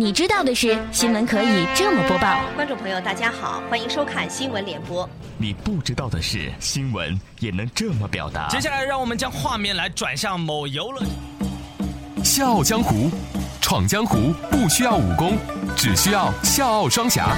[0.00, 2.40] 你知道的是，新闻可以这么播报。
[2.56, 5.06] 观众朋友，大家好，欢迎收看新闻联播。
[5.36, 8.48] 你不知道的是，新闻也能这么表达。
[8.48, 11.02] 接下来，让我们将画面来转向某游乐。
[12.24, 13.10] 笑傲江湖，
[13.60, 15.36] 闯江湖不需要武功，
[15.76, 17.36] 只需要笑傲双侠。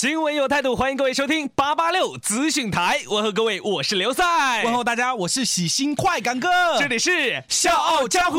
[0.00, 3.00] 新闻有态度，欢迎各位收听八八六资讯台。
[3.08, 4.62] 问候各位，我是刘赛。
[4.62, 6.48] 问候大家，我是喜新快感哥。
[6.78, 8.38] 这里是笑傲江湖。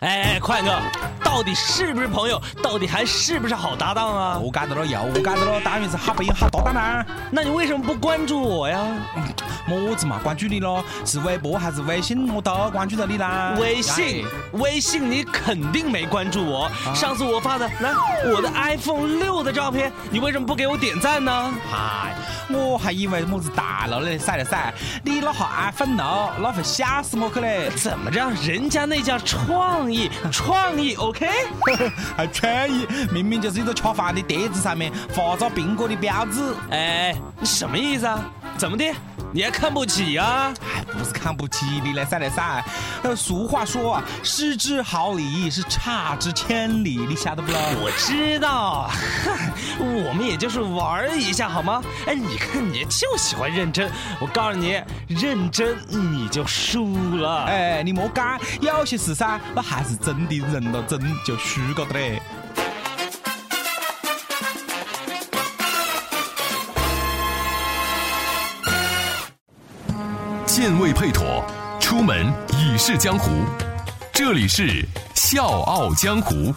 [0.00, 0.78] 哎，快哥，
[1.24, 2.40] 到底是不是朋友？
[2.62, 4.38] 到底还是不是好搭档啊？
[4.38, 7.06] 我干得了，又干得了，当然是好朋友、好搭档啦。
[7.30, 8.86] 那你为什么不关注我呀？
[9.68, 13.54] 么子嘛，关注你咯，是微博还是微信，我都关注着你啦。
[13.60, 16.70] 微信，微信你肯定没关注我。
[16.94, 17.92] 上次我发的来
[18.32, 21.52] 我的 iPhone 六的照片，你为什么不给我点赞呢？
[21.70, 22.14] 嗨，
[22.50, 24.72] 我还以为么子大了嘞，晒了晒。
[25.04, 27.70] 你那哈 iPhone 六，那会吓死我去嘞！
[27.76, 28.30] 怎么着？
[28.42, 31.28] 人家那叫创意， 创意 OK？
[32.16, 32.86] 还 创意？
[33.12, 36.40] 明明就是一个吃饭的碟子上面画着苹果的标志。
[36.70, 38.24] 哎，你什么意思啊？
[38.56, 38.84] 怎么的？
[39.32, 40.52] 你还看不起呀？
[40.74, 42.64] 哎，不是看不起你来赛来赛。
[43.02, 47.58] 那，俗话说啊，失之毫厘是差之千里，你晓得不啦？
[47.80, 48.90] 我知道，
[49.78, 51.82] 我们也就是玩一下好吗？
[52.06, 57.44] 哎，你看你就喜欢认真，我告诉你，认真你就输了。
[57.44, 62.22] 哎，你莫干，有些事噻，那还是真的认了真就输个的嘞。
[70.60, 71.44] 剑未配妥，
[71.78, 73.30] 出门已是江湖。
[74.12, 76.52] 这里是笑傲江湖。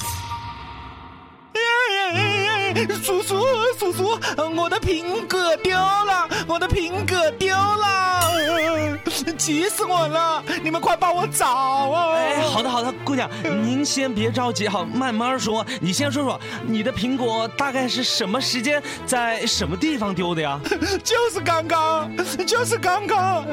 [3.04, 3.46] 叔叔，
[3.78, 4.20] 叔叔，
[4.56, 8.98] 我的苹果丢了，我的苹果丢了，
[9.38, 10.44] 急死我了！
[10.64, 12.11] 你们快帮我找啊！
[12.52, 13.30] 好的好的，姑娘，
[13.64, 15.66] 您先别着急，好，慢慢说。
[15.80, 20.60] 你先说说，你的苹果大概是什么时间，在什么地方丢的呀？
[21.02, 22.12] 就是刚刚，
[22.46, 23.46] 就是刚刚，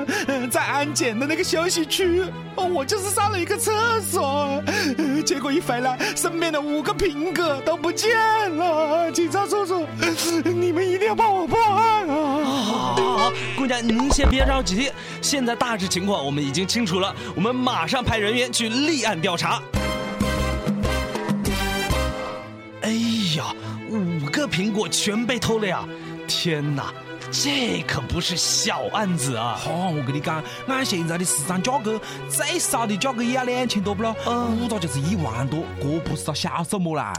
[0.50, 2.24] 在安检的那个休息区，
[2.56, 4.60] 我就是上了一个厕所，
[5.24, 8.10] 结果一回来，身边的五个苹果都不见
[8.56, 9.12] 了。
[9.12, 9.86] 警察叔叔，
[10.44, 11.97] 你们一定要帮我破案！
[13.56, 14.90] 姑娘，您先别着急。
[15.20, 19.62] 现在大致情况我们已经清楚了，我们马上派人员去立案调查。
[22.82, 22.90] 哎
[23.36, 23.54] 呀，
[23.90, 25.84] 五个苹果全被偷了呀！
[26.26, 26.92] 天哪，
[27.30, 29.58] 这可不是小案子啊！
[29.58, 34.14] 好，我跟你讲，按现在的市场价格，最少的价格也要两千多不咯？
[34.26, 37.12] 嗯，五个就是一万多，这不是个小数目啦？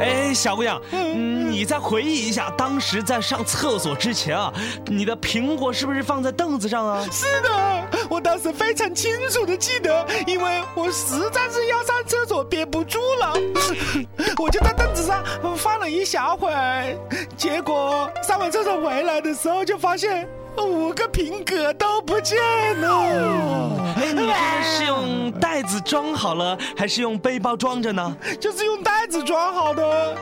[0.00, 4.52] 哎，小姑娘，嗯你再回忆一下，当时在上厕所之前啊，
[4.86, 7.06] 你的苹果是不是放在凳子上啊？
[7.12, 13.34] 是的，我当时非常清楚的记得，因为我实在是要上厕所憋不住了，
[14.42, 15.22] 我就在凳子上
[15.56, 16.94] 放了一小会儿，
[17.36, 20.28] 结果上完厕所回来的时候就发现。
[20.58, 22.38] 五个苹果都不见
[22.80, 23.94] 了！
[23.96, 28.16] 哎，你这个是用袋子装好了，还是用背包装着呢？
[28.40, 30.16] 就是用袋子装好的。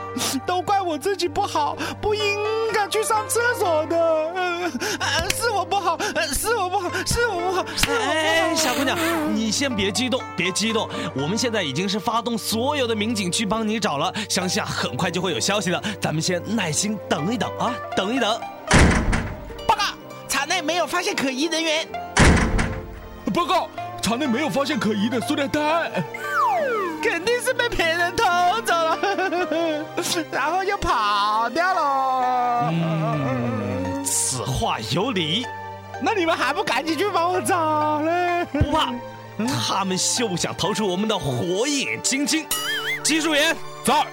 [0.45, 2.39] 都怪我自己不好，不应
[2.73, 3.97] 该去上厕所的。
[4.99, 5.97] 呃，是我不好，
[6.33, 8.11] 是我不好，是我不好，是我不好。
[8.11, 8.97] 哎，小姑娘，
[9.33, 10.89] 你先别激动，别激动。
[11.15, 15.81] 我们现在已经是发动所有的民警去帮你找了，相信啊，很快就会有消息的。
[15.99, 18.39] 咱们先耐心等一等啊，等一等。
[20.63, 21.87] 没有发现可疑人员。
[23.33, 23.69] 报告，
[24.01, 26.03] 场内没有发现可疑的塑料袋，
[27.01, 28.23] 肯定是被别人偷
[28.61, 28.97] 走了，
[30.31, 32.69] 然后就跑掉了。
[32.71, 35.45] 嗯，此话有理。
[36.01, 38.45] 那你们还不赶紧去帮我找嘞？
[38.51, 38.93] 不怕，
[39.47, 42.45] 他们休想逃出我们的火眼金睛。
[43.03, 44.05] 技术员在。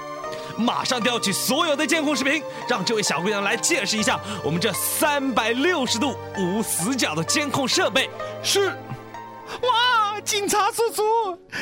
[0.60, 8.08] 马上调取所有的监控视频，让这位小姑娘来见识一下我们这三百六十度无死角的监控设备。
[8.42, 8.72] 是。
[9.62, 11.02] 哇，警察叔叔，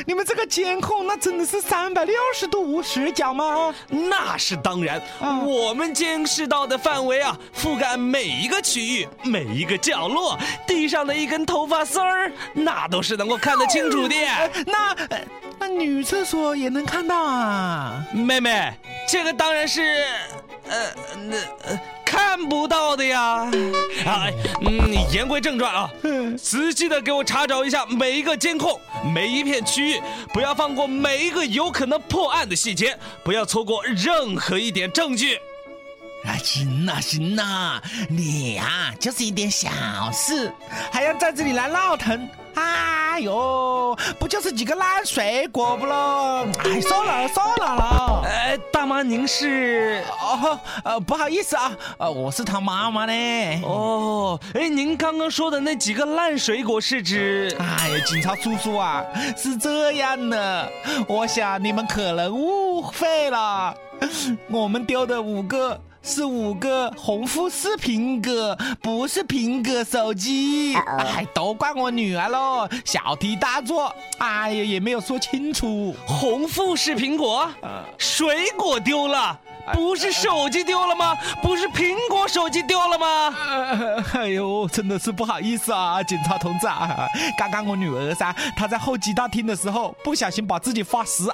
[0.06, 3.74] 你们这个监控那真的是三百六十度无死角吗？
[3.88, 14.14] 那是当然，啊我们监视到的范围啊，覆盖每一个区域、每一个角落，地上的一根头发丝儿，那都是能够看得清楚的。
[14.66, 18.04] 那呃那女厕所也能看到啊？
[18.12, 18.72] 妹妹，
[19.08, 20.04] 这个当然是，
[20.68, 20.94] 呃，
[21.28, 23.50] 那、呃、看不到的呀。
[24.06, 24.26] 啊，
[24.62, 25.90] 嗯，言归正传啊，
[26.36, 28.80] 仔细的给我查找一下每一个监控，
[29.14, 35.38] 每一片区域，不要放过每一个有可能破案的细节，不要错过任何一点证据。
[36.24, 39.70] 啊，行啦行啦，你呀、就是一点小
[40.12, 40.52] 事，
[40.90, 42.28] 还要在这里来闹腾。
[42.54, 46.44] 哎呦，不就是几个烂水果不咯？
[46.64, 48.22] 哎，算了算了了。
[48.24, 50.02] 呃，大妈，您是？
[50.20, 53.60] 哦，呃，不好意思啊，呃，我是他妈妈呢。
[53.62, 57.56] 哦，哎，您刚刚说的那几个烂水果是指？
[57.60, 59.04] 哎呀，警察叔叔啊，
[59.36, 60.68] 是这样的，
[61.06, 63.72] 我想你们可能误会了，
[64.48, 70.74] 我们丢的五个是五个红富士苹果，不是苹果手机。
[70.76, 73.94] 哎，都怪我女儿喽，小题大做。
[74.18, 75.94] 哎呀，也没有说清楚。
[76.06, 77.48] 红富士苹果，
[77.98, 79.38] 水果丢了，
[79.72, 81.14] 不是手机丢了吗？
[81.42, 83.34] 不是苹果手机丢了吗？
[83.38, 87.06] 呃 哎呦，真的是不好意思啊，警察同志啊！
[87.36, 91.28] 刚刚我女儿噻，她在候机大厅的时候，不小心把自己花十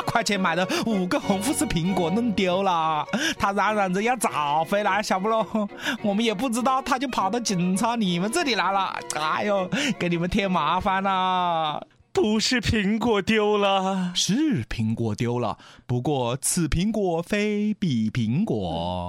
[0.00, 3.04] 二块钱买的五个红富士苹果弄丢了，
[3.38, 5.68] 他嚷嚷着要找回来，小不咯？
[6.02, 9.68] 我们也不知道，他就跑到警察你们这里来了，哎呦，
[9.98, 11.86] 给你们添麻烦了。
[12.12, 19.08] 不是苹果丢了，是苹果丢了，不过此苹果非彼苹果。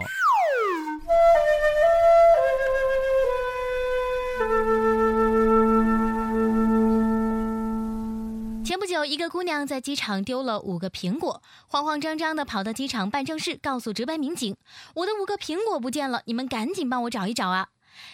[9.01, 14.55] 有，一个姑娘在机场丢了五个苹果，慌慌张张的跑到机场办正事，告诉值班民警
[14.93, 17.69] ：“我的五个苹果不见了，你们赶紧帮我找一找啊！”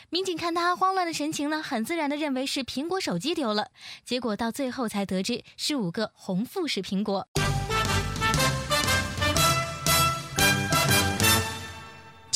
[0.09, 3.67] 民警看她慌乱的神情呢，很自然的认为是苹果手机丢了，
[4.05, 7.27] 结果到最后才得知是五个红富士苹果。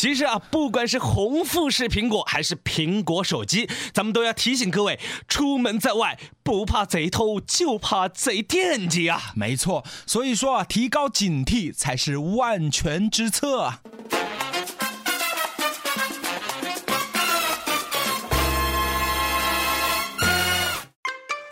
[0.01, 9.31] 其实啊，不管是红富士苹果还是苹果手机，咱们都要提醒各位：出门在外，不怕贼偷，就怕贼惦记啊！
[9.35, 13.81] 没错，所以说啊，提高警惕才是万全之策啊。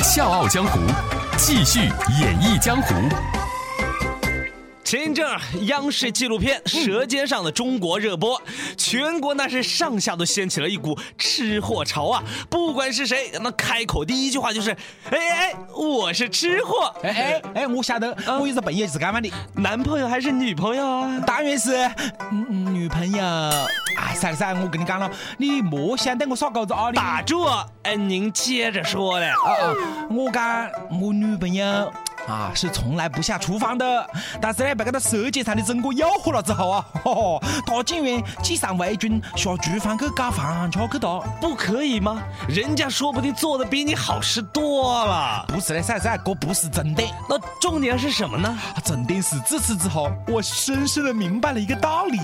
[0.03, 0.79] 笑傲江湖，
[1.37, 1.81] 继续
[2.19, 3.38] 演绎江湖。
[4.89, 8.41] 前一阵儿，央视纪录片《舌尖上的中国》热播，
[8.75, 12.23] 全国那是上下都掀起了一股吃货潮啊！
[12.49, 14.71] 不管是谁，那开口第一句话就是
[15.11, 16.91] ：“哎哎哎，我是吃货。
[17.03, 21.19] 哎哎哎，我晓得，我有个朋友是干嘛的，”男朋友还是女朋友啊？
[21.19, 21.87] 当然是
[22.49, 23.23] 女朋友。
[23.95, 25.07] 哎，算了算了，我跟你讲了，
[25.37, 26.89] 你莫想带我耍狗子啊！
[26.89, 27.45] 你打住！
[27.83, 29.27] 哎，您接着说嘞。
[29.27, 29.75] 啊啊！
[30.09, 30.67] 我讲
[30.99, 31.93] 我女朋友
[32.27, 34.09] 啊是从来不下厨房的，
[34.41, 41.19] 但是呢，被这个舌尖上的中国诱惑了之后啊， 呵呵，她竟然挤上围裙下厨房去搞饭吃去了。
[41.41, 42.21] 不可以吗？
[42.47, 45.45] 人家说不定做的比你好吃多了。
[45.47, 47.03] 不是的，噻噻，这不是真的。
[47.27, 48.57] 那重点是什么呢？
[48.83, 52.19] 重点是自此之后，我深深的明白了一个道理：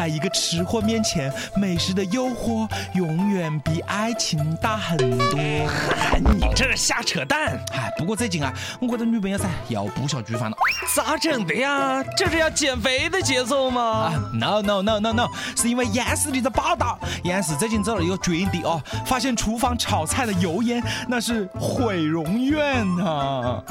[0.00, 5.36] 在一个吃货面前，美食的诱惑永远比爱情大很多。
[5.36, 7.62] 哎，你这是瞎扯淡！
[7.74, 10.56] 哎，不过最近啊，我的女朋友噻要不下厨房了。
[10.96, 12.02] 咋整的呀？
[12.16, 13.82] 这是要减肥的节奏吗？
[13.82, 23.62] 啊，no no no no no，是因为央视的报道，央视最近做了一个决定哦，发现厨房炒菜的油烟那是毁容院啊。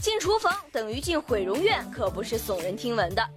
[0.00, 3.28] 进厨房等于进毁容院，可不是耸人听闻的。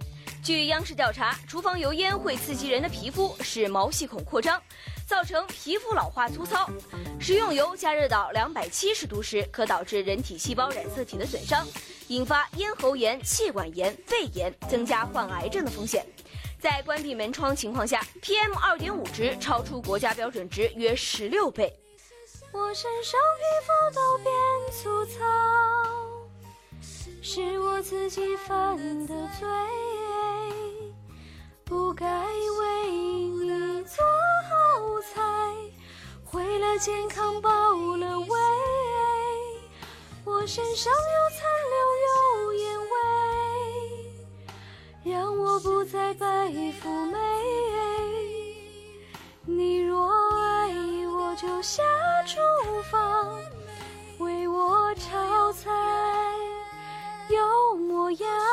[0.42, 4.60] 据央视调查，厨房油烟会刺激人的皮肤，使毛细孔扩张，
[5.06, 6.68] 造成皮肤老化粗糙。
[7.20, 11.64] 食用油加热到两百七十度时，可导致人体细胞染色体的损伤，
[12.08, 16.04] 引发咽喉炎、气管炎、肺炎，增加患癌症的风险。
[16.58, 21.72] 在关闭门窗情况下，PM 二点五值超出国家标准值约十六倍。
[22.52, 24.26] 我身上皮肤都变
[24.72, 25.20] 粗糙。
[27.24, 29.48] 是我自己犯的罪，
[31.72, 34.04] 不该为你做
[34.46, 35.22] 好菜，
[36.22, 37.50] 毁了健康，爆
[37.96, 38.28] 了胃。
[40.22, 41.74] 我身上有残留
[42.04, 42.78] 有烟
[45.02, 46.26] 味，让我不再白
[46.78, 47.16] 富美。
[49.46, 50.68] 你若爱
[51.06, 51.82] 我，就下
[52.26, 52.38] 厨
[52.90, 53.34] 房，
[54.18, 55.70] 为我炒菜
[57.30, 58.51] 有模样。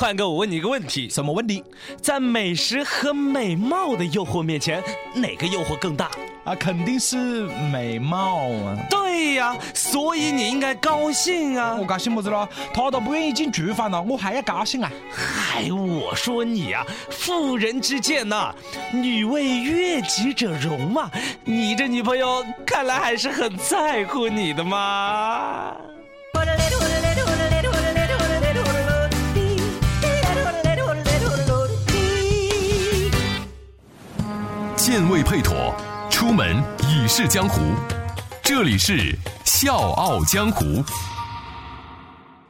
[0.00, 1.62] 宽哥，我问你一个问题：什么问题
[2.00, 4.82] 在美食和美貌的诱惑面前，
[5.14, 6.10] 哪个诱惑更大？
[6.42, 6.54] 啊？
[6.54, 7.18] 肯定是
[7.70, 8.78] 美貌啊！
[8.88, 11.76] 对呀，所以你应该高兴啊！
[11.78, 12.48] 我高兴么子了？
[12.72, 14.90] 他都不愿意进厨房了，我还要高兴啊！
[15.14, 18.54] 嗨，我说你啊，妇人之见呐、
[18.94, 21.10] 女为悦己者容嘛。
[21.44, 25.76] 你这女朋友看来还是很在乎你的嘛。
[34.82, 35.76] 健胃配妥，
[36.10, 36.56] 出门
[36.88, 37.60] 已是江湖。
[38.42, 38.96] 这里是
[39.44, 40.64] 《笑傲江湖》。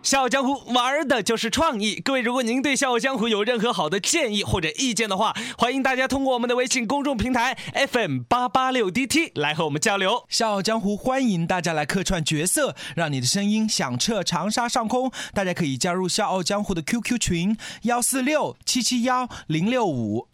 [0.00, 1.96] 笑傲江湖玩的就是创意。
[1.96, 7.58] 各位，如果您对《笑傲江湖》有任何好的建议或者意见的话，欢迎大家通过我们的微信公众平台
[7.90, 10.24] FM 八八六 DT 来和我们交流。
[10.28, 15.10] 笑傲江湖欢迎大家来客串角色，让你的声音响彻长沙上空。
[15.34, 20.28] 大家可以加入笑傲江湖的 QQ 群幺四六七七幺零六五。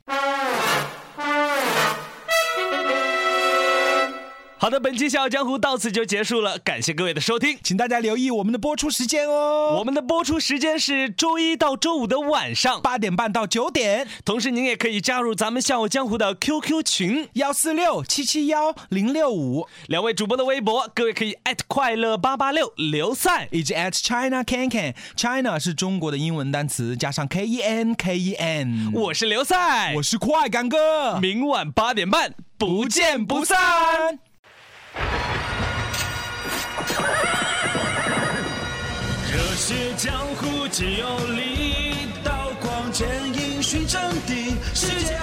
[1.27, 2.06] Thank you.
[4.59, 7.59] 好的，本期《笑傲江湖》到此就结束了，感谢各位的收听。
[7.63, 23.49] 请大家留意我们的播出时间哦，我们的播出时间是周一到周五的晚上，八点半到九点，同时您也可以加入咱们《笑傲江湖》的 QQ 群幺四六七七幺零六五，两位主播的微博，各位可以艾特快乐八八六刘赛。
[23.53, 28.91] 以及 at China Can Can，China 是中国的英文单词，加上 K E N K E N。
[28.95, 34.19] 我是刘赛，我是快感哥，明晚八点半不见不散。
[39.69, 45.19] 是江湖皆有力，刀光剑影寻真谛，世间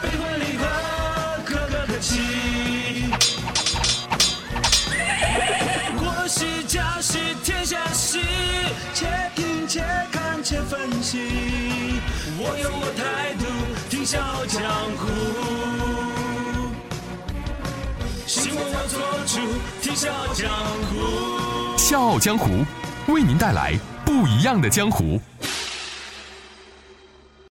[0.00, 0.64] 悲欢离合，
[1.44, 3.12] 可歌可泣。
[5.98, 8.18] 国事家事天下事，
[8.94, 12.00] 且听且看且分析。
[12.38, 13.44] 我有我态度，
[13.90, 14.62] 听笑傲江
[14.96, 15.04] 湖。
[18.26, 19.38] 希望要做出
[19.82, 20.48] 天笑江
[20.88, 20.96] 湖。
[21.78, 22.46] 《笑傲江湖》
[23.08, 23.72] 为您带来
[24.04, 25.20] 不一样的江湖。